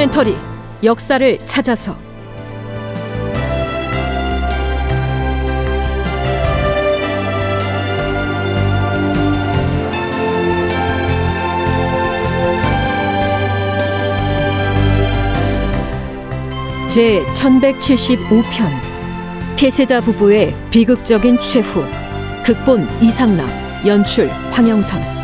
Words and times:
다큐멘터리 0.00 0.34
역사를 0.82 1.38
찾아서. 1.46 1.94
제 16.88 17.22
1175편 17.34 18.42
폐세자 19.58 20.00
부부의 20.00 20.56
비극적인 20.70 21.40
최후 21.40 21.84
극본 22.44 22.88
이상락 23.02 23.48
연출 23.86 24.28
황영선 24.50 25.19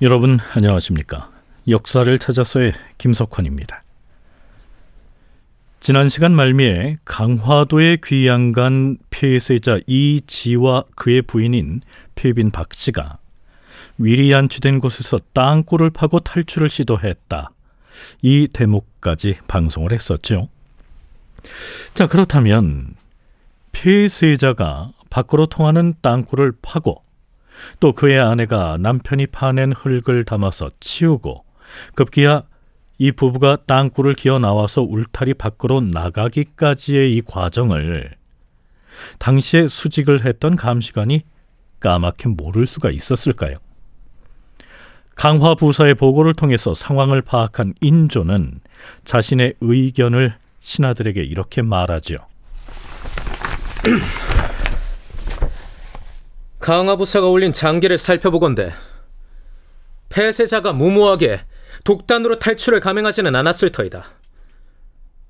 여러분 0.00 0.38
안녕하십니까? 0.54 1.28
역사를 1.66 2.16
찾아서의 2.20 2.72
김석환입니다. 2.98 3.82
지난 5.80 6.08
시간 6.08 6.36
말미에 6.36 6.98
강화도에 7.04 7.96
귀양간 8.04 8.98
폐세자 9.10 9.80
이지와 9.88 10.84
그의 10.94 11.22
부인인 11.22 11.80
폐빈 12.14 12.52
박 12.52 12.72
씨가 12.74 13.18
위리 13.98 14.32
안치된 14.32 14.78
곳에서 14.78 15.18
땅굴을 15.32 15.90
파고 15.90 16.20
탈출을 16.20 16.68
시도했다. 16.68 17.50
이 18.22 18.46
대목까지 18.52 19.38
방송을 19.48 19.92
했었죠. 19.92 20.48
자, 21.94 22.06
그렇다면 22.06 22.94
폐세자가 23.72 24.92
밖으로 25.10 25.46
통하는 25.46 25.94
땅굴을 26.02 26.52
파고 26.62 27.02
또 27.80 27.92
그의 27.92 28.20
아내가 28.20 28.76
남편이 28.80 29.28
파낸 29.28 29.72
흙을 29.72 30.24
담아서 30.24 30.70
치우고 30.80 31.44
급기야 31.94 32.44
이 32.98 33.12
부부가 33.12 33.56
땅굴을 33.66 34.14
기어 34.14 34.38
나와서 34.38 34.82
울타리 34.82 35.34
밖으로 35.34 35.80
나가기까지의 35.80 37.14
이 37.14 37.22
과정을 37.22 38.10
당시에 39.18 39.68
수직을 39.68 40.24
했던 40.24 40.56
감시관이 40.56 41.22
까맣게 41.80 42.30
모를 42.30 42.66
수가 42.66 42.90
있었을까요? 42.90 43.54
강화 45.14 45.54
부사의 45.54 45.94
보고를 45.94 46.34
통해서 46.34 46.74
상황을 46.74 47.22
파악한 47.22 47.74
인조는 47.80 48.60
자신의 49.04 49.54
의견을 49.60 50.34
신하들에게 50.60 51.22
이렇게 51.22 51.62
말하죠. 51.62 52.16
강화부사가 56.60 57.26
올린 57.26 57.52
장계를 57.52 57.98
살펴보건대 57.98 58.72
폐쇄자가 60.08 60.72
무모하게 60.72 61.44
독단으로 61.84 62.38
탈출을 62.38 62.80
감행하지는 62.80 63.34
않았을 63.36 63.70
터이다. 63.70 64.04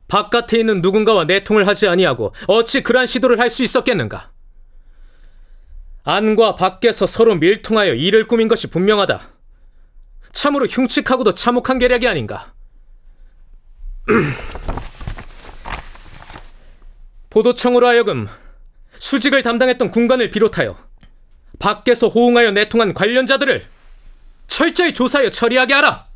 바깥에 0.09 0.59
있는 0.59 0.81
누군가와 0.81 1.25
내통을 1.25 1.67
하지 1.67 1.87
아니하고 1.89 2.35
어찌 2.47 2.83
그러한 2.83 3.07
시도를 3.07 3.39
할 3.39 3.51
수 3.51 3.63
있었겠는가? 3.63 4.31
안과 6.05 6.55
밖에서 6.55 7.07
서로 7.07 7.35
밀통하여 7.35 7.93
일을 7.93 8.25
꾸민 8.25 8.49
것이 8.49 8.69
분명하다. 8.69 9.21
참으로 10.33 10.67
흉측하고도 10.67 11.35
참혹한 11.35 11.79
계략이 11.79 12.09
아닌가? 12.09 12.55
보도청으로 17.29 17.87
하여금 17.87 18.27
수직을 18.99 19.43
담당했던 19.43 19.91
군관을 19.91 20.31
비롯하여 20.31 20.88
밖에서 21.59 22.09
호응하여 22.09 22.53
내통한 22.53 22.95
관련자들을 22.95 23.65
철저히 24.47 24.93
조사하여 24.93 25.31
처리하게 25.31 25.75
하라. 25.75 26.07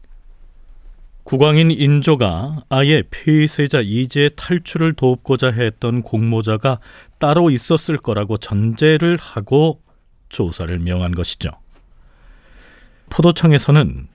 국왕인 1.24 1.70
인조가 1.70 2.64
아예 2.68 3.04
폐세자 3.10 3.80
이지의 3.80 4.30
탈출을 4.34 4.94
돕고자 4.94 5.52
했던 5.52 6.02
공모자가 6.02 6.80
따로 7.18 7.50
있었을 7.50 7.96
거라고 7.96 8.38
전제를 8.38 9.18
하고 9.20 9.80
조사를 10.30 10.76
명한 10.80 11.12
것이죠. 11.12 11.50
포도청에서는 13.10 14.08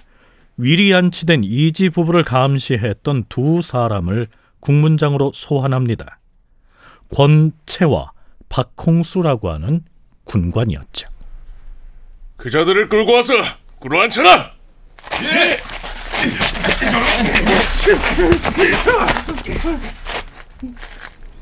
위리 0.57 0.93
안치된 0.93 1.43
이지 1.43 1.89
부부를 1.91 2.23
감시했던 2.23 3.25
두 3.29 3.61
사람을 3.61 4.27
국문장으로 4.59 5.31
소환합니다. 5.33 6.19
권채와 7.13 8.11
박홍수라고 8.49 9.51
하는 9.51 9.83
군관이었죠. 10.25 11.07
그자들을 12.37 12.87
끌고 12.89 13.13
와서 13.13 13.33
끌어안쳐라! 13.81 14.51
예! 15.23 15.59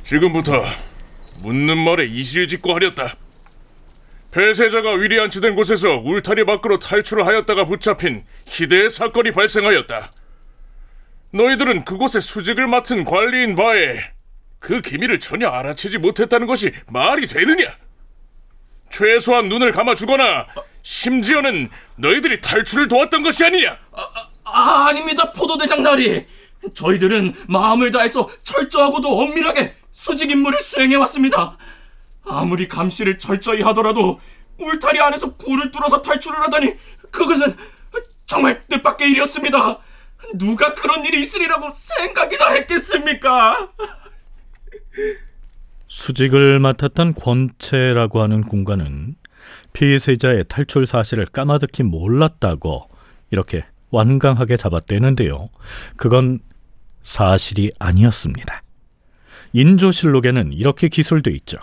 지금부터 0.04 0.64
묻는 1.44 1.78
말에 1.78 2.06
짓고 2.48 2.74
하렸다. 2.76 3.16
폐쇄자가 4.34 4.94
위리 4.96 5.20
안치된 5.20 5.56
곳에서 5.56 5.98
울타리 5.98 6.46
밖으로 6.46 6.80
탈출을 6.80 7.26
하였다가 7.26 7.66
붙잡힌 7.66 8.26
희대의 8.48 8.90
사건이 8.90 9.32
발생하였다. 9.32 10.10
너희들은 11.32 11.86
그곳의 11.86 12.22
수직을 12.22 12.68
맡은 12.68 13.04
관리인 13.04 13.56
바에 13.56 14.00
그 14.60 14.82
기밀을 14.82 15.20
전혀 15.20 15.48
알아채지 15.50 15.98
못했다는 16.00 16.48
것이 16.48 16.72
말이 16.88 17.28
되느냐? 17.28 17.78
최소한 18.90 19.50
눈을 19.50 19.72
감아주거나 19.72 20.48
심지어는 20.86 21.70
너희들이 21.96 22.42
탈출을 22.42 22.88
도왔던 22.88 23.24
것이 23.24 23.44
아니냐? 23.44 23.72
아, 23.92 24.08
아, 24.44 24.88
아 24.88 24.94
닙니다, 24.94 25.32
포도대장 25.32 25.82
나리. 25.82 26.24
저희들은 26.76 27.34
마음을 27.48 27.90
다해서 27.92 28.30
철저하고도 28.44 29.20
엄밀하게 29.20 29.76
수직 29.92 30.30
임무를 30.30 30.60
수행해 30.62 30.96
왔습니다. 30.96 31.58
아무리 32.24 32.68
감시를 32.68 33.18
철저히 33.18 33.64
하더라도 33.64 34.20
울타리 34.60 35.00
안에서 35.00 35.36
굴을 35.36 35.72
뚫어서 35.72 36.04
탈출을 36.04 36.40
하다니 36.44 36.76
그것은 37.12 37.56
정말 38.28 38.62
뜻밖의 38.68 39.10
일이었습니다. 39.10 39.80
누가 40.36 40.76
그런 40.76 41.04
일이 41.04 41.20
있으리라고 41.22 41.72
생각이나 41.72 42.50
했겠습니까? 42.52 43.70
수직을 45.88 46.60
맡았던 46.60 47.16
권채라고 47.16 48.22
하는 48.22 48.44
군관은 48.44 49.16
피해자의 49.74 50.44
탈출 50.48 50.86
사실을 50.86 51.26
까마득히 51.26 51.84
몰랐다고 51.84 52.90
이렇게 53.32 53.66
완강하게 53.92 54.58
잡아떼는데요. 54.58 55.50
그건 55.96 56.40
사실이 57.04 57.72
아니었습니다. 57.80 58.62
인조실록에는 59.54 60.54
이렇게 60.54 60.90
기술돼 60.90 61.32
있죠. 61.32 61.58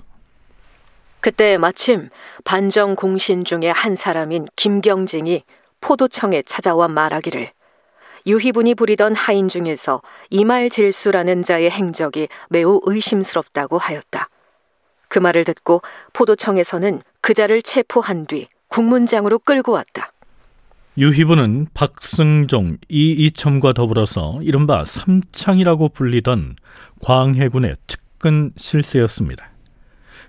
그때 1.20 1.56
마침 1.58 2.08
반정 2.44 2.96
공신 2.96 3.44
중에 3.44 3.70
한 3.70 3.94
사람인 3.94 4.46
김경진이 4.56 5.44
포도청에 5.80 6.42
찾아와 6.42 6.88
말하기를 6.88 7.50
유희분이 8.26 8.74
부리던 8.76 9.14
하인 9.14 9.48
중에서 9.48 10.00
이말질수라는 10.30 11.42
자의 11.42 11.70
행적이 11.70 12.28
매우 12.48 12.80
의심스럽다고 12.84 13.78
하였다. 13.78 14.28
그 15.12 15.18
말을 15.18 15.44
듣고 15.44 15.82
포도청에서는 16.14 17.02
그 17.20 17.34
자를 17.34 17.60
체포한 17.60 18.24
뒤 18.24 18.48
국문장으로 18.68 19.40
끌고 19.40 19.72
왔다. 19.72 20.10
유희부는 20.96 21.66
박승종, 21.74 22.78
이이첨과 22.88 23.74
더불어서 23.74 24.40
이른바 24.40 24.86
삼창이라고 24.86 25.90
불리던 25.90 26.56
광해군의 27.02 27.74
측근 27.86 28.52
실세였습니다. 28.56 29.50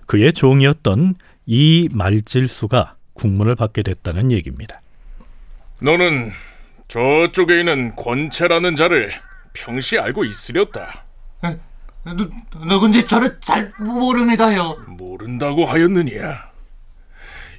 그의 0.06 0.34
종이었던 0.34 1.16
이말질수가 1.46 2.98
국문을 3.14 3.56
받게 3.56 3.84
됐다는 3.84 4.34
얘기입니다. 4.34 4.82
너는 5.82 6.30
저쪽에 6.90 7.60
있는 7.60 7.96
권채라는 7.96 8.76
자를 8.76 9.14
평시 9.54 9.98
알고 9.98 10.26
있으렸다. 10.26 11.06
누, 12.06 12.30
누군지 12.66 13.08
저를 13.08 13.40
잘 13.40 13.72
모릅니다요. 13.80 14.84
모른다고 14.88 15.66
하였느냐? 15.66 16.52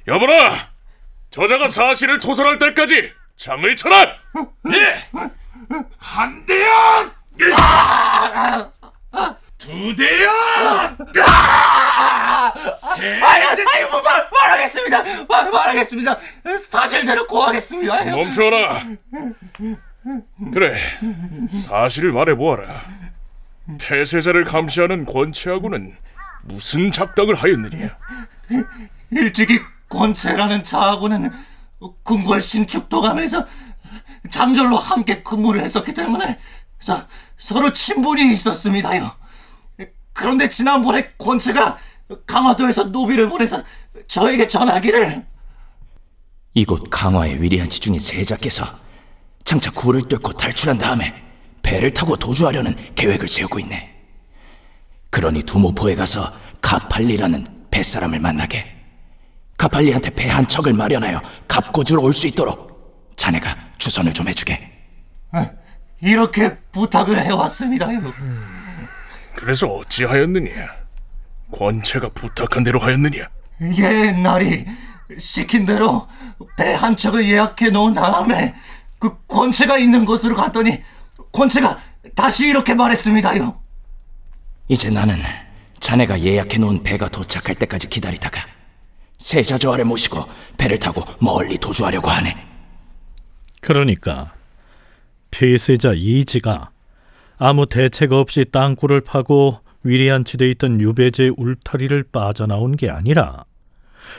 여보라! 0.07 0.69
저자가 1.31 1.67
사실을 1.67 2.19
토설할 2.19 2.59
때까지 2.59 3.11
장을 3.37 3.75
쳐라! 3.75 4.15
네! 4.63 5.03
한 5.97 6.45
대야! 6.45 7.11
두 9.57 9.95
대야! 9.95 10.95
세 12.95 13.19
아니, 13.21 13.45
아니, 13.45 13.85
뭐, 13.89 13.99
말, 14.01 14.29
말하겠습니다. 14.31 15.03
말, 15.27 15.51
말하겠습니다. 15.51 16.17
사실대로 16.69 17.25
고하겠습니다. 17.25 18.05
멈춰라. 18.15 18.83
그래, 20.53 20.77
사실을 21.67 22.11
말해보아라. 22.11 22.81
폐쇄자를 23.79 24.43
감시하는 24.45 25.05
권치하고는 25.05 25.95
무슨 26.43 26.91
작당을 26.91 27.35
하였느냐? 27.35 27.97
일찍이 29.11 29.59
권채라는 29.89 30.63
자하고는 30.63 31.31
궁궐 32.03 32.41
신축도감에서 32.41 33.45
장절로 34.29 34.77
함께 34.77 35.23
근무를 35.23 35.61
했었기 35.61 35.93
때문에 35.93 36.39
서, 36.79 37.07
서로 37.37 37.73
친분이 37.73 38.31
있었습니다요. 38.33 39.11
그런데 40.13 40.47
지난번에 40.49 41.13
권채가 41.17 41.77
강화도에서 42.25 42.85
노비를 42.85 43.29
보내서 43.29 43.63
저에게 44.07 44.47
전하기를 44.47 45.25
이곳 46.53 46.89
강화의 46.89 47.41
위리한 47.41 47.69
지중인 47.69 47.99
세자께서 47.99 48.63
장차 49.43 49.71
굴을 49.71 50.03
뚫고 50.03 50.33
탈출한 50.33 50.77
다음에 50.77 51.24
배를 51.65 51.91
타고 51.91 52.15
도주하려는 52.15 52.75
계획을 52.93 53.27
세우고 53.27 53.59
있네. 53.59 53.91
그러니 55.09 55.43
두모포에 55.43 55.95
가서 55.95 56.31
가팔리라는 56.61 57.65
뱃사람을 57.71 58.19
만나게. 58.19 58.71
가팔리한테 59.57 60.11
배 60.11 60.29
한 60.29 60.47
척을 60.47 60.73
마련하여 60.73 61.21
갑고주로 61.47 62.03
올 62.03 62.13
수 62.13 62.27
있도록 62.27 63.13
자네가 63.15 63.55
주선을 63.77 64.13
좀 64.13 64.27
해주게. 64.27 64.71
이렇게 66.01 66.55
부탁을 66.71 67.23
해왔습니다요. 67.23 68.13
그래서 69.35 69.67
어찌하였느냐? 69.67 70.51
권채가 71.51 72.09
부탁한 72.09 72.63
대로 72.63 72.79
하였느냐? 72.79 73.27
옛날이 73.77 74.65
시킨 75.17 75.65
대로 75.65 76.07
배 76.57 76.73
한 76.73 76.95
척을 76.97 77.27
예약해 77.27 77.69
놓은 77.69 77.93
다음에 77.93 78.53
그 78.99 79.17
권채가 79.27 79.77
있는 79.77 80.05
곳으로 80.05 80.35
갔더니 80.35 80.81
권채가 81.35 81.77
다시 82.15 82.47
이렇게 82.47 82.73
말했습니다요. 82.73 83.61
이제 84.69 84.89
나는 84.89 85.17
자네가 85.79 86.21
예약해 86.21 86.57
놓은 86.57 86.81
배가 86.81 87.09
도착할 87.09 87.55
때까지 87.55 87.87
기다리다가 87.89 88.41
세자 89.17 89.57
저하를 89.57 89.85
모시고 89.85 90.25
배를 90.57 90.79
타고 90.79 91.03
멀리 91.19 91.57
도주하려고 91.57 92.09
하네. 92.09 92.35
그러니까 93.61 94.33
폐세자 95.31 95.91
이지가 95.95 96.71
아무 97.37 97.65
대책 97.65 98.13
없이 98.13 98.45
땅굴을 98.45 99.01
파고 99.01 99.59
위리안치돼 99.83 100.49
있던 100.51 100.81
유배지의 100.81 101.33
울타리를 101.37 102.05
빠져나온 102.11 102.75
게 102.75 102.89
아니라 102.89 103.43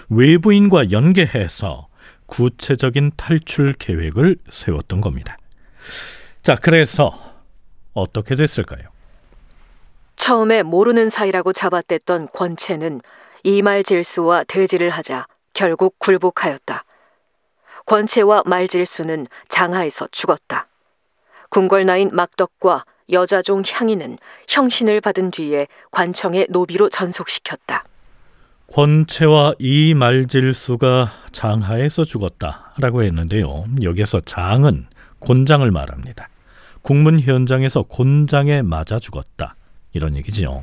외부인과 0.08 0.90
연계해서 0.90 1.88
구체적인 2.26 3.12
탈출 3.16 3.72
계획을 3.72 4.36
세웠던 4.48 5.00
겁니다. 5.00 5.36
자, 6.46 6.54
그래서 6.54 7.12
어떻게 7.92 8.36
됐을까요? 8.36 8.82
처음에 10.14 10.62
모르는 10.62 11.10
사이라고 11.10 11.52
잡아댔던 11.52 12.28
권채는 12.32 13.00
이말질수와 13.42 14.44
대지를 14.44 14.90
하자 14.90 15.26
결국 15.54 15.98
굴복하였다. 15.98 16.84
권채와 17.84 18.44
말질수는 18.46 19.26
장하에서 19.48 20.06
죽었다. 20.12 20.68
궁궐나인 21.50 22.10
막덕과 22.12 22.84
여자종 23.10 23.64
향인은 23.68 24.16
형신을 24.46 25.00
받은 25.00 25.32
뒤에 25.32 25.66
관청의 25.90 26.46
노비로 26.50 26.90
전속시켰다. 26.90 27.82
권채와 28.72 29.54
이말질수가 29.58 31.12
장하에서 31.32 32.04
죽었다라고 32.04 33.02
했는데요. 33.02 33.64
여기서 33.82 34.20
장은 34.20 34.86
곤장을 35.18 35.68
말합니다. 35.72 36.28
국문 36.86 37.18
현장에서 37.18 37.82
곤장에 37.82 38.62
맞아 38.62 39.00
죽었다. 39.00 39.56
이런 39.92 40.14
얘기지요. 40.14 40.62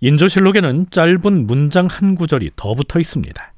인조실록에는 0.00 0.90
짧은 0.90 1.46
문장 1.46 1.86
한 1.86 2.14
구절이 2.14 2.50
더 2.54 2.74
붙어 2.74 3.00
있습니다. 3.00 3.52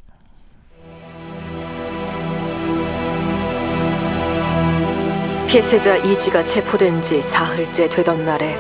폐세자 5.48 5.96
이지가 5.96 6.44
체포된 6.44 7.02
지 7.02 7.20
사흘째 7.20 7.88
되던 7.88 8.24
날에 8.24 8.56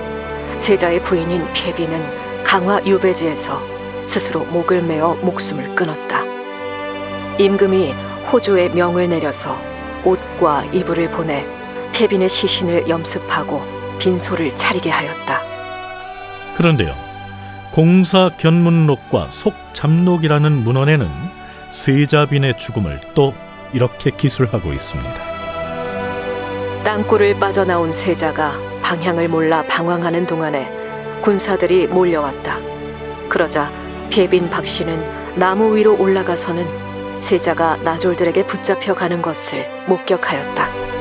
세자의 0.58 1.04
부인인 1.04 1.44
폐비는 1.54 2.42
강화 2.42 2.84
유배지에서 2.84 3.60
스스로 4.06 4.44
목을 4.46 4.82
메어 4.82 5.14
목숨을 5.14 5.76
끊었다. 5.76 6.24
임금이 7.38 7.92
호조에 8.32 8.70
명을 8.70 9.08
내려서 9.08 9.56
옷과 10.04 10.64
이불을 10.72 11.12
보내 11.12 11.55
폐빈의 11.96 12.28
시신을 12.28 12.88
염습하고 12.90 13.62
빈소를 13.98 14.54
차리게 14.58 14.90
하였다. 14.90 15.40
그런데요. 16.54 16.94
공사 17.72 18.30
견문록과 18.36 19.30
속잡록이라는 19.30 20.52
문헌에는 20.62 21.08
세자빈의 21.70 22.58
죽음을 22.58 23.00
또 23.14 23.32
이렇게 23.72 24.10
기술하고 24.10 24.74
있습니다. 24.74 25.14
땅굴을 26.84 27.38
빠져나온 27.38 27.92
세자가 27.92 28.52
방향을 28.82 29.28
몰라 29.28 29.64
방황하는 29.66 30.26
동안에 30.26 30.70
군사들이 31.22 31.86
몰려왔다. 31.86 32.58
그러자 33.30 33.72
폐빈 34.10 34.50
박 34.50 34.66
씨는 34.66 35.02
나무 35.34 35.74
위로 35.74 35.98
올라가서는 35.98 37.20
세자가 37.20 37.78
나졸들에게 37.78 38.46
붙잡혀 38.46 38.94
가는 38.94 39.22
것을 39.22 39.66
목격하였다. 39.86 40.95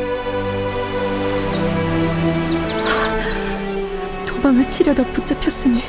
도망을 4.45 4.69
치려다 4.69 5.03
붙잡혔으니 5.05 5.81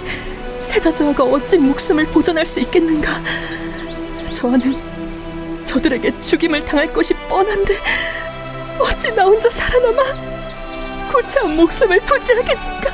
세자 0.60 0.94
저하가 0.94 1.24
어찌 1.24 1.58
목숨을 1.58 2.06
보존할 2.06 2.46
수 2.46 2.58
있겠는가? 2.60 3.20
저하는 4.30 4.74
저들에게 5.66 6.18
죽임을 6.22 6.60
당할 6.60 6.90
것이 6.90 7.12
뻔한데 7.28 7.76
어찌 8.78 9.14
나 9.14 9.24
혼자 9.24 9.50
살아남아 9.50 10.02
고참 11.12 11.54
목숨을 11.54 12.00
부지하겠는가? 12.00 12.90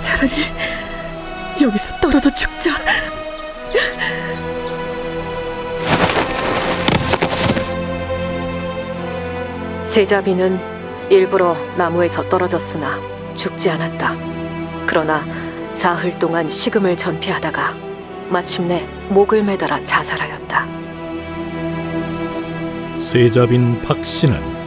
차라리 0.00 0.32
여기서 1.60 2.00
떨어져 2.00 2.28
죽자. 2.30 2.72
세자비는 9.86 10.77
일부러 11.10 11.56
나무에서 11.76 12.28
떨어졌으나 12.28 12.98
죽지 13.34 13.70
않았다. 13.70 14.14
그러나 14.86 15.24
사흘 15.74 16.18
동안 16.18 16.50
식음을 16.50 16.96
전폐하다가 16.96 17.74
마침내 18.30 18.86
목을 19.08 19.42
매달아 19.42 19.84
자살하였다. 19.84 20.66
세자빈 22.98 23.82
박씨는 23.82 24.58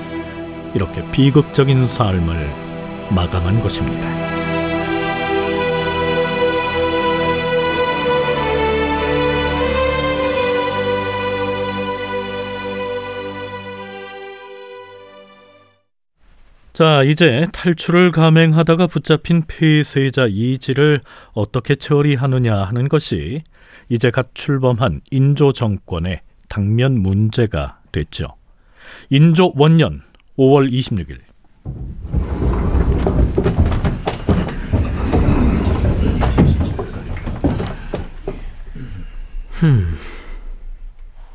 이렇게 0.74 1.03
비극적인 1.12 1.86
삶을 1.86 2.50
마감한 3.10 3.62
것입니다. 3.62 4.40
자, 16.81 17.03
이제 17.03 17.45
탈출을 17.53 18.09
감행하다가 18.09 18.88
붙잡힌 18.88 19.43
폐세자 19.45 20.25
이지를 20.27 21.01
어떻게 21.33 21.75
처리하느냐 21.75 22.55
하는 22.55 22.89
것이 22.89 23.43
이제 23.88 24.09
갓 24.09 24.33
출범한 24.33 25.01
인조 25.11 25.53
정권의 25.53 26.21
당면 26.50 27.00
문제가 27.00 27.79
됐죠. 27.91 28.29
인조 29.11 29.53
원년 29.57 30.01
5월 30.39 30.71
26일 30.71 31.19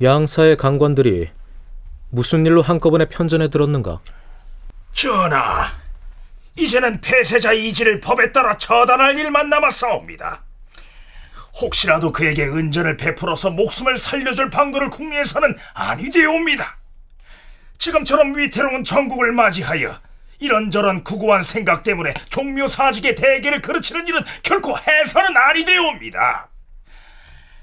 양사의 0.03 0.57
강관들이 0.57 1.29
무슨 2.11 2.45
일로 2.47 2.63
한꺼번에 2.63 3.05
편전에 3.05 3.47
들었는가? 3.47 4.01
전하, 4.97 5.71
이제는 6.55 7.03
폐세자 7.03 7.53
이지를 7.53 8.01
법에 8.01 8.33
따라 8.33 8.57
처단할 8.57 9.19
일만 9.19 9.51
남았사옵니다. 9.51 10.43
혹시라도 11.61 12.13
그에게 12.13 12.47
은전을 12.47 12.97
베풀어서 12.97 13.51
목숨을 13.51 13.99
살려줄 13.99 14.49
방도를 14.49 14.89
국내에서는 14.89 15.55
아니되옵니다. 15.75 16.79
지금처럼 17.77 18.39
위태로운 18.39 18.85
전국을 18.85 19.33
맞이하여 19.33 20.01
이런저런 20.39 21.05
구구한 21.05 21.43
생각 21.43 21.83
때문에 21.83 22.15
종묘 22.31 22.67
사직의 22.67 23.17
대계를 23.17 23.61
그르치는 23.61 24.07
일은 24.07 24.25
결코 24.43 24.79
해서는 24.79 25.37
아니되옵니다. 25.37 26.49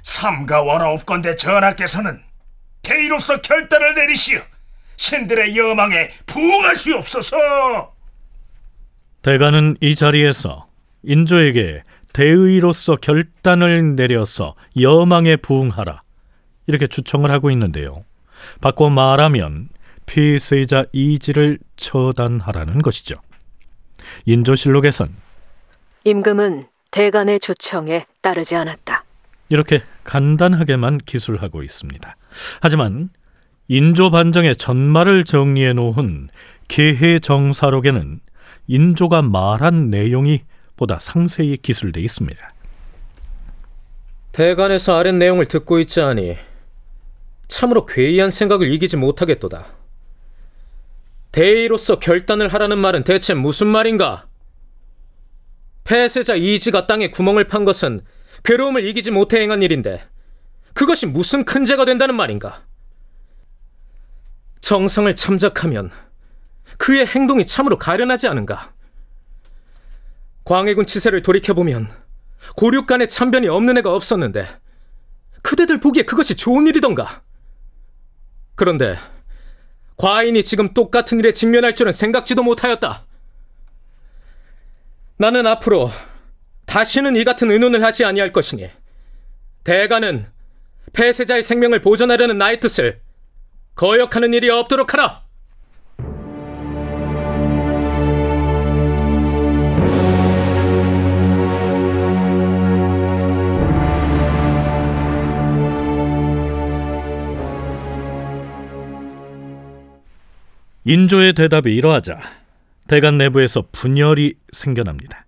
삼가 0.04 0.62
원하옵건대 0.62 1.36
전하께서는 1.36 2.24
대의로서 2.84 3.42
결단을 3.42 3.96
내리시어 3.96 4.53
신들의 5.08 5.58
여망에 5.58 6.12
부응하시옵소서. 6.28 7.94
대가는 9.22 9.76
이 9.82 9.96
자리에서 9.96 10.68
인조에게 11.04 11.84
대의로서 12.14 12.96
결단을 12.96 13.98
내려서 13.98 14.56
여망에 14.80 15.36
부응하라 15.36 16.04
이렇게 16.68 16.88
주청을 16.88 17.32
하고 17.32 17.52
있는데요. 17.52 18.06
바꿔 18.62 18.90
말하면 18.90 19.68
피해자 20.06 20.86
이지를 20.94 21.60
처단하라는 21.76 22.82
것이죠. 22.82 23.16
인조실록에선 24.26 25.08
임금은 26.06 26.66
대간의 26.92 27.42
주청에 27.42 28.06
따르지 28.22 28.56
않았다. 28.56 29.04
이렇게 29.50 29.80
간단하게만 30.06 31.00
기술하고 31.00 31.62
있습니다. 31.62 32.16
하지만 32.62 33.10
인조 33.68 34.12
반정의 34.12 34.56
전말을 34.56 35.24
정리해 35.24 35.74
놓은 35.74 36.30
개해정사록에는 36.68 38.20
인조가 38.68 39.22
말한 39.22 39.90
내용이 39.90 40.42
보다 40.76 41.00
상세히 41.00 41.58
기술돼 41.58 42.02
있습니다. 42.02 42.54
대간에서 44.32 44.98
아랫 44.98 45.16
내용을 45.16 45.46
듣고 45.46 45.80
있지 45.80 46.02
않니 46.02 46.38
참으로 47.48 47.86
괴이한 47.86 48.32
생각을 48.32 48.72
이기지 48.72 48.98
못하겠도다. 48.98 49.68
대의로서 51.32 52.00
결단을 52.00 52.48
하라는 52.48 52.78
말은 52.78 53.04
대체 53.04 53.34
무슨 53.34 53.68
말인가? 53.68 54.28
폐세자 55.84 56.36
이지가 56.36 56.88
땅에 56.88 57.10
구멍을 57.10 57.46
판 57.46 57.66
것은 57.66 58.02
괴로움을 58.44 58.86
이기지 58.88 59.12
못해 59.12 59.42
행한 59.42 59.62
일인데 59.62 60.04
그것이 60.74 61.06
무슨 61.06 61.46
큰 61.46 61.66
죄가 61.66 61.86
된다는 61.86 62.16
말인가? 62.16 62.64
정성을 64.64 65.14
참작하면 65.14 65.92
그의 66.78 67.06
행동이 67.06 67.46
참으로 67.46 67.78
가련하지 67.78 68.30
않은가? 68.30 68.74
광해군 70.46 70.86
치세를 70.86 71.22
돌이켜보면 71.22 71.92
고륙간에 72.56 73.08
참변이 73.08 73.50
없는 73.50 73.78
애가 73.80 73.94
없었는데 73.94 74.48
그대들 75.42 75.82
보기에 75.82 76.04
그것이 76.04 76.38
좋은 76.38 76.66
일이던가? 76.66 77.24
그런데 78.56 78.98
과인이 79.98 80.42
지금 80.46 80.74
똑같은 80.74 81.20
일에 81.20 81.34
직면할 81.34 81.76
줄은 81.76 81.92
생각지도 81.92 82.42
못하였다. 82.42 83.06
나는 85.18 85.46
앞으로 85.46 85.90
다시는 86.68 87.18
이 87.18 87.26
같은 87.26 87.52
의논을 87.52 87.84
하지 87.84 88.06
아니할 88.06 88.32
것이니 88.32 88.70
대가는 89.66 90.26
폐세자의 90.94 91.44
생명을 91.44 91.82
보존하려는 91.82 92.38
나의 92.38 92.62
뜻을 92.62 93.02
거역하는 93.76 94.34
일이 94.34 94.50
없도록 94.50 94.94
하라. 94.94 95.24
인조의 110.86 111.34
대답이 111.34 111.74
이러하자 111.74 112.20
대간 112.88 113.18
내부에서 113.18 113.64
분열이 113.72 114.36
생겨납니다. 114.52 115.26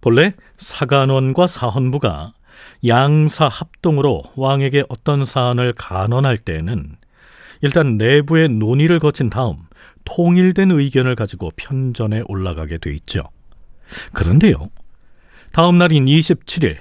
본래 0.00 0.34
사간원과 0.56 1.46
사헌부가 1.46 2.32
양사 2.86 3.46
합동으로 3.46 4.24
왕에게 4.34 4.84
어떤 4.88 5.24
사안을 5.24 5.72
간언할 5.72 6.38
때에는 6.38 6.96
일단 7.60 7.96
내부의 7.96 8.48
논의를 8.48 8.98
거친 8.98 9.30
다음 9.30 9.56
통일된 10.04 10.70
의견을 10.70 11.14
가지고 11.14 11.50
편전에 11.56 12.22
올라가게 12.26 12.78
돼 12.78 12.92
있죠. 12.94 13.20
그런데요. 14.12 14.54
다음 15.52 15.78
날인 15.78 16.06
27일 16.06 16.76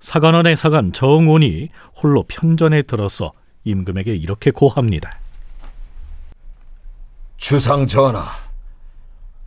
사간원의 0.00 0.56
사간 0.56 0.92
정온이 0.92 1.68
홀로 2.00 2.24
편전에 2.28 2.82
들어서 2.82 3.32
임금에게 3.64 4.14
이렇게 4.14 4.50
고합니다. 4.50 5.10
주상 7.36 7.86
전하, 7.86 8.26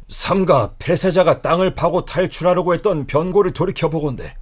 삼가 0.09 0.73
폐세자가 0.79 1.41
땅을 1.41 1.75
파고 1.75 2.05
탈출하려고 2.05 2.73
했던 2.73 3.07
변고를 3.07 3.53
돌이켜 3.53 3.89
보건대 3.89 4.35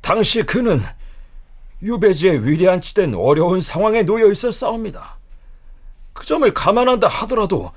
당시 0.00 0.42
그는 0.42 0.80
유배지에 1.82 2.32
위리안치된 2.32 3.14
어려운 3.14 3.60
상황에 3.60 4.02
놓여 4.02 4.30
있었사옵니다. 4.30 5.17
그 6.18 6.26
점을 6.26 6.52
감안한다 6.52 7.06
하더라도 7.06 7.70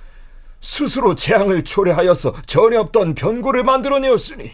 스스로 0.62 1.14
재앙을 1.14 1.64
초래하여서 1.64 2.34
전에 2.48 2.76
없던 2.76 3.14
변고를 3.14 3.64
만들어내었으니 3.64 4.52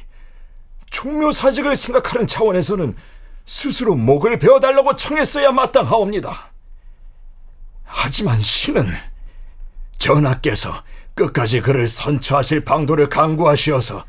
종묘사직을 0.89 1.73
생각하는 1.77 2.27
차원에서는 2.27 2.97
스스로 3.45 3.95
목을 3.95 4.39
베어달라고 4.39 4.97
청했어야 4.97 5.53
마땅하옵니다. 5.53 6.51
하지만 7.85 8.37
신은 8.37 8.85
전하께서 9.97 10.83
끝까지 11.15 11.61
그를 11.61 11.87
선처하실 11.87 12.65
방도를 12.65 13.07
강구하시어서 13.07 14.03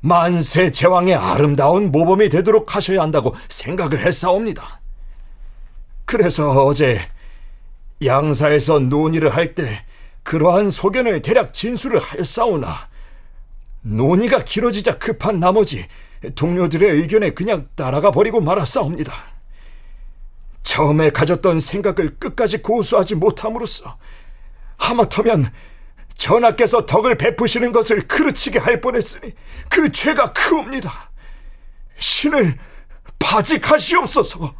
만세 0.00 0.70
제왕의 0.70 1.14
아름다운 1.14 1.90
모범이 1.90 2.28
되도록 2.28 2.76
하셔야 2.76 3.00
한다고 3.00 3.34
생각을 3.48 4.04
했사옵니다. 4.04 4.80
그래서 6.04 6.50
어제 6.66 7.00
양사에서 8.04 8.78
논의를 8.78 9.34
할 9.34 9.54
때 9.54 9.84
그러한 10.22 10.70
소견을 10.70 11.22
대략 11.22 11.54
진술을 11.54 11.98
하였사오나 12.00 12.88
논의가 13.80 14.44
길어지자 14.44 14.98
급한 14.98 15.40
나머지 15.40 15.86
동료들의 16.34 16.90
의견에 16.90 17.30
그냥 17.30 17.68
따라가 17.74 18.10
버리고 18.10 18.40
말았사옵니다. 18.40 19.12
처음에 20.62 21.10
가졌던 21.10 21.60
생각을 21.60 22.16
끝까지 22.18 22.58
고수하지 22.58 23.14
못함으로써 23.14 23.96
하마터면 24.76 25.50
전하께서 26.14 26.84
덕을 26.84 27.16
베푸시는 27.16 27.72
것을 27.72 28.06
그르치게 28.06 28.58
할 28.58 28.80
뻔했으니 28.80 29.32
그 29.70 29.90
죄가 29.90 30.32
크옵니다. 30.34 31.10
신을 31.96 32.58
바직하시옵소서. 33.18 34.54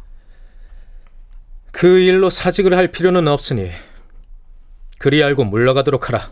그 1.71 1.99
일로 1.99 2.29
사직을 2.29 2.75
할 2.75 2.89
필요는 2.89 3.27
없으니 3.27 3.71
그리 4.97 5.23
알고 5.23 5.45
물러가도록 5.45 6.09
하라. 6.09 6.31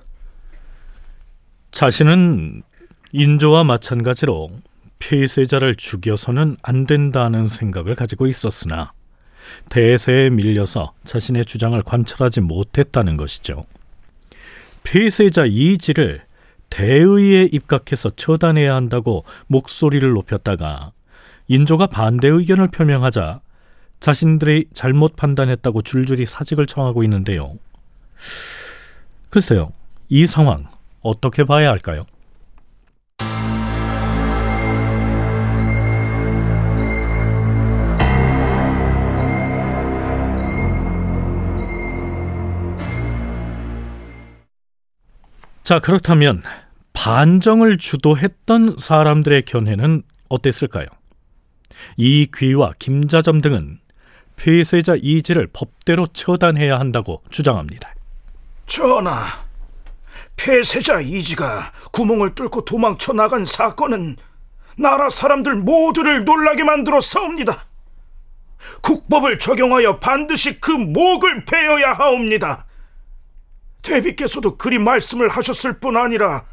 자신은 1.72 2.64
인조와 3.12 3.64
마찬가지로 3.64 4.52
폐세자를 5.00 5.76
죽여서는 5.76 6.58
안 6.62 6.86
된다는 6.86 7.48
생각을 7.48 7.96
가지고 7.96 8.28
있었으나 8.28 8.94
대세에 9.70 10.30
밀려서 10.30 10.94
자신의 11.06 11.46
주장을 11.46 11.82
관철하지 11.82 12.42
못했다는 12.42 13.16
것이죠. 13.16 13.66
폐세자 14.84 15.46
이지를 15.46 16.24
대의에 16.70 17.48
입각해서 17.52 18.10
처단해야 18.10 18.76
한다고 18.76 19.24
목소리를 19.48 20.10
높였다가 20.10 20.92
인조가 21.48 21.88
반대 21.88 22.28
의견을 22.28 22.68
표명하자 22.68 23.40
자신들이 24.00 24.68
잘못 24.74 25.16
판단했다고 25.16 25.82
줄줄이 25.82 26.26
사직을 26.26 26.66
청하고 26.66 27.04
있는데요. 27.04 27.56
글쎄요, 29.30 29.72
이 30.10 30.26
상황 30.26 30.68
어떻게 31.02 31.44
봐야 31.44 31.70
할까요? 31.70 32.06
자, 45.64 45.80
그렇다면 45.80 46.44
반정을 46.94 47.78
주도했던 47.78 48.78
사람들의 48.80 49.42
견해는 49.42 50.02
어땠을까요? 50.30 50.86
이 51.98 52.28
귀와 52.34 52.72
김자점 52.80 53.42
등은 53.42 53.80
폐쇄자 54.38 54.96
이지를 55.02 55.48
법대로 55.52 56.08
처단해야 56.08 56.80
한다고 56.80 57.22
주장합니다. 57.30 57.94
전하, 58.66 59.26
폐쇄자 60.36 61.02
이지가 61.02 61.74
구멍을 61.92 62.36
뚫고 62.36 62.64
도망쳐 62.64 63.14
나간 63.14 63.44
사건은 63.44 64.16
나라 64.78 65.10
사람들 65.10 65.56
모두를 65.56 66.24
놀라게 66.24 66.64
만들어 66.64 67.02
싸웁니다. 67.02 67.66
국법을 68.82 69.40
적용하여 69.40 70.00
반드시 70.00 70.60
그 70.60 70.72
목을 70.72 71.46
베어야 71.46 71.94
하옵니다. 71.94 72.66
대비께서도 73.82 74.58
그리 74.58 74.78
말씀을 74.78 75.30
하셨을 75.30 75.80
뿐 75.80 75.98
아니라 75.98 76.46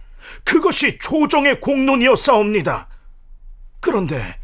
그것이 0.45 0.99
조정의 0.99 1.61
공론이었사옵니다. 1.61 2.89
그런데 3.81 4.39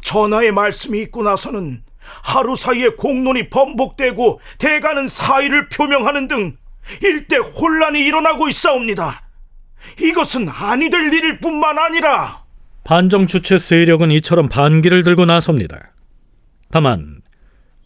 전하의 0.00 0.50
말씀이 0.50 1.00
있고 1.02 1.22
나서는 1.22 1.84
하루 2.22 2.56
사이에 2.56 2.90
공론이 2.90 3.50
번복되고 3.50 4.40
대가는 4.58 5.06
사의를 5.06 5.68
표명하는 5.68 6.28
등 6.28 6.56
일대 7.02 7.36
혼란이 7.36 8.00
일어나고 8.00 8.48
있사옵니다. 8.48 9.22
이것은 10.00 10.48
아니 10.48 10.90
될 10.90 11.12
일일 11.12 11.38
뿐만 11.40 11.78
아니라 11.78 12.44
반정 12.84 13.26
주체 13.26 13.58
세력은 13.58 14.10
이처럼 14.12 14.48
반기를 14.48 15.02
들고 15.04 15.26
나섭니다. 15.26 15.92
다만 16.70 17.20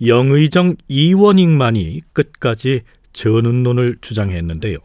영의정 0.05 0.77
이원익만이 0.89 2.01
끝까지 2.13 2.83
전운론을 3.13 3.97
주장했는데요. 4.01 4.77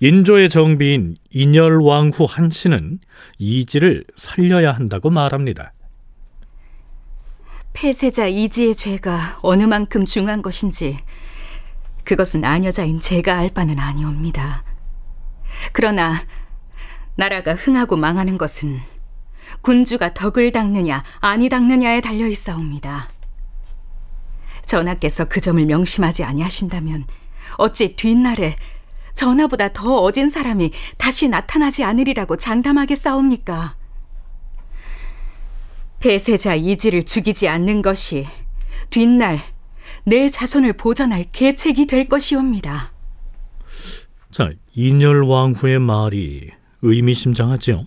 인조의 0.00 0.48
정비인 0.48 1.16
인열왕후 1.30 2.26
한씨는 2.28 3.00
이지를 3.38 4.04
살려야 4.14 4.72
한다고 4.72 5.10
말합니다. 5.10 5.72
폐세자 7.72 8.26
이지의 8.26 8.74
죄가 8.74 9.38
어느 9.42 9.62
만큼 9.64 10.04
중한 10.04 10.42
것인지 10.42 10.98
그것은 12.04 12.44
아녀자인 12.44 12.98
제가 12.98 13.36
알 13.36 13.50
바는 13.50 13.78
아니옵니다. 13.78 14.64
그러나 15.72 16.24
나라가 17.16 17.54
흥하고 17.54 17.96
망하는 17.96 18.38
것은 18.38 18.80
군주가 19.60 20.14
덕을 20.14 20.52
닦느냐 20.52 21.04
아니 21.20 21.48
닦느냐에 21.48 22.00
달려 22.00 22.26
있사옵니다. 22.26 23.10
전하께서 24.64 25.26
그 25.26 25.40
점을 25.40 25.64
명심하지 25.64 26.24
아니하신다면 26.24 27.06
어찌 27.56 27.96
뒷날에 27.96 28.56
전하보다 29.14 29.72
더 29.72 29.96
어진 30.02 30.28
사람이 30.28 30.70
다시 30.96 31.28
나타나지 31.28 31.82
않으리라고 31.82 32.36
장담하게 32.36 32.94
싸웁니까? 32.94 33.74
폐세자 36.00 36.54
이지를 36.54 37.04
죽이지 37.04 37.48
않는 37.48 37.82
것이 37.82 38.26
뒷날 38.90 39.40
내 40.04 40.28
자손을 40.28 40.74
보전할 40.74 41.26
계책이 41.32 41.86
될 41.86 42.08
것이옵니다. 42.08 42.92
자, 44.30 44.50
인열 44.74 45.24
왕후의 45.24 45.80
말이 45.80 46.50
의미심장하지요. 46.82 47.86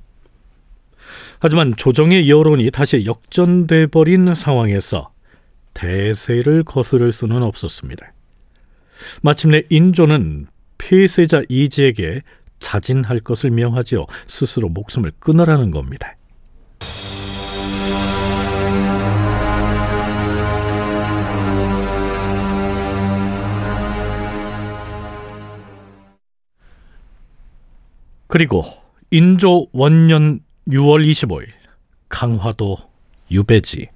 하지만 1.39 1.75
조정의 1.75 2.29
여론이 2.29 2.69
다시 2.71 3.05
역전돼 3.05 3.87
버린 3.87 4.35
상황에서 4.35 5.11
대세를 5.73 6.63
거스를 6.63 7.13
수는 7.13 7.41
없었습니다. 7.41 8.13
마침내 9.23 9.63
인조는 9.69 10.47
폐세자 10.77 11.43
이지에게 11.49 12.21
자진할 12.59 13.19
것을 13.19 13.49
명하지요. 13.49 14.05
스스로 14.27 14.69
목숨을 14.69 15.11
끊으라는 15.19 15.71
겁니다. 15.71 16.15
그리고 28.31 28.63
인조 29.09 29.67
원년 29.73 30.39
6월 30.69 31.05
25일 31.05 31.47
강화도 32.07 32.77
유배지 33.29 33.89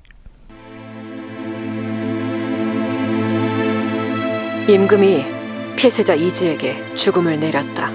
임금이 4.67 5.23
폐세자 5.77 6.15
이지에게 6.15 6.95
죽음을 6.95 7.39
내렸다. 7.39 7.91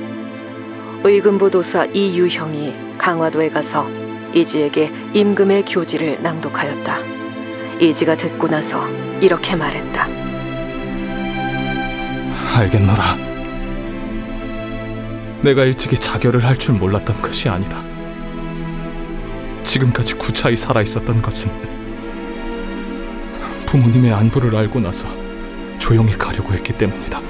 의금부도사 1.05 1.85
이유형이 1.93 2.97
강화도에 2.97 3.51
가서 3.51 3.87
이지에게 4.33 4.91
임금의 5.13 5.67
교지를 5.67 6.23
낭독하였다. 6.23 6.97
이지가 7.81 8.17
듣고 8.17 8.49
나서 8.49 8.83
이렇게 9.21 9.57
말했다. 9.57 10.07
알겠노라. 12.57 13.30
내가 15.43 15.65
일찍이 15.65 15.97
자결을 15.97 16.45
할 16.45 16.57
줄 16.57 16.75
몰랐던 16.75 17.21
것이 17.23 17.49
아니다. 17.49 17.83
지금까지 19.63 20.15
구차히 20.15 20.57
살아 20.57 20.83
있었던 20.83 21.23
것은 21.23 21.51
부모님의 23.67 24.13
안부를 24.13 24.55
알고 24.55 24.81
나서 24.81 25.07
조용히 25.79 26.13
가려고 26.19 26.53
했기 26.53 26.73
때문이다. 26.73 27.21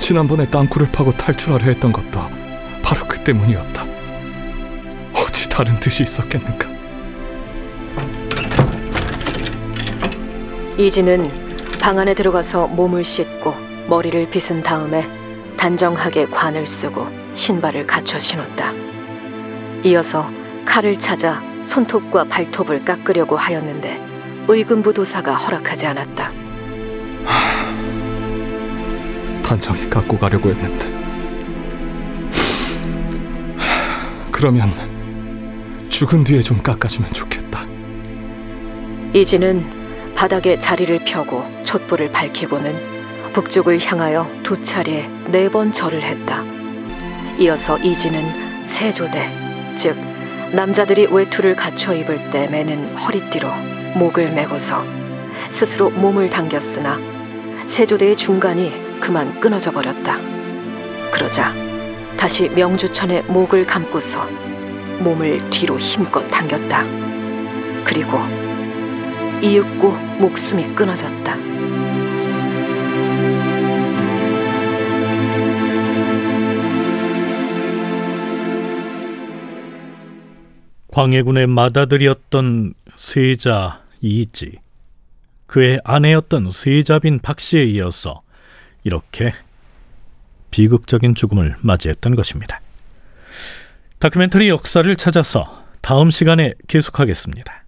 지난번에 0.00 0.46
땅굴을 0.48 0.90
파고 0.90 1.12
탈출하려 1.12 1.64
했던 1.66 1.92
것도 1.92 2.20
바로 2.82 3.06
그 3.06 3.22
때문이었다. 3.22 3.84
어찌 5.12 5.48
다른 5.48 5.78
뜻이 5.78 6.02
있었겠는가? 6.02 6.66
이지는 10.78 11.30
방 11.78 11.98
안에 11.98 12.14
들어가서 12.14 12.68
몸을 12.68 13.04
씻고 13.04 13.67
머리를 13.88 14.28
빗은 14.30 14.62
다음에 14.62 15.08
단정하게 15.56 16.26
관을 16.26 16.66
쓰고 16.66 17.06
신발을 17.32 17.86
갖춰 17.86 18.18
신었다. 18.18 18.72
이어서 19.82 20.30
칼을 20.66 20.98
찾아 20.98 21.42
손톱과 21.62 22.24
발톱을 22.24 22.84
깎으려고 22.84 23.36
하였는데 23.36 23.98
의금부 24.46 24.92
도사가 24.92 25.34
허락하지 25.34 25.86
않았다. 25.86 26.30
단정히 29.42 29.88
깎고 29.88 30.18
가려고 30.18 30.50
했는데 30.50 30.98
그러면 34.30 34.70
죽은 35.88 36.24
뒤에 36.24 36.42
좀 36.42 36.62
깎아주면 36.62 37.14
좋겠다. 37.14 37.64
이지는 39.14 39.64
바닥에 40.14 40.60
자리를 40.60 41.00
펴고 41.06 41.42
촛불을 41.64 42.12
밝히고는 42.12 42.97
북쪽을 43.38 43.78
향하여 43.80 44.28
두 44.42 44.60
차례 44.62 45.08
네 45.30 45.48
번 45.48 45.70
절을 45.72 46.02
했다. 46.02 46.42
이어서 47.38 47.78
이지는 47.78 48.66
세조대, 48.66 49.30
즉 49.76 49.96
남자들이 50.52 51.06
외투를 51.06 51.54
갖춰 51.54 51.94
입을 51.94 52.32
때 52.32 52.48
매는 52.48 52.96
허리띠로 52.96 53.48
목을 53.94 54.32
메고서 54.32 54.84
스스로 55.50 55.90
몸을 55.90 56.30
당겼으나 56.30 56.98
세조대의 57.64 58.16
중간이 58.16 58.98
그만 58.98 59.38
끊어져 59.38 59.70
버렸다. 59.70 60.18
그러자 61.12 61.52
다시 62.16 62.48
명주천의 62.48 63.22
목을 63.28 63.66
감고서 63.66 64.28
몸을 64.98 65.48
뒤로 65.50 65.78
힘껏 65.78 66.26
당겼다. 66.26 66.82
그리고 67.84 68.18
이윽고 69.42 69.92
목숨이 70.18 70.74
끊어졌다. 70.74 71.36
광해군의 80.98 81.46
맏아들이었던 81.46 82.74
세자 82.96 83.84
이지, 84.00 84.58
그의 85.46 85.78
아내였던 85.84 86.50
세자빈 86.50 87.20
박씨에 87.20 87.62
이어서 87.66 88.22
이렇게 88.82 89.32
비극적인 90.50 91.14
죽음을 91.14 91.54
맞이했던 91.60 92.16
것입니다. 92.16 92.60
다큐멘터리 94.00 94.48
역사를 94.48 94.96
찾아서 94.96 95.64
다음 95.82 96.10
시간에 96.10 96.54
계속하겠습니다. 96.66 97.62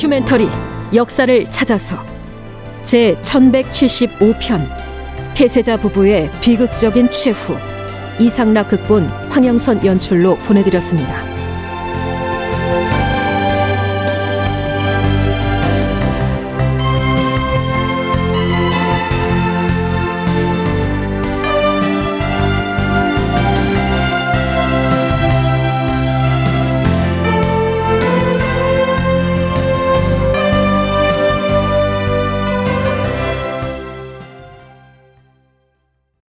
다큐멘터리 0.00 0.48
역사를 0.94 1.44
찾아서 1.50 2.02
제 2.82 3.20
1175편 3.20 4.66
폐세자 5.36 5.76
부부의 5.76 6.30
비극적인 6.40 7.10
최후 7.10 7.54
이상락 8.18 8.68
극본 8.68 9.04
황영선 9.28 9.84
연출로 9.84 10.36
보내드렸습니다. 10.36 11.39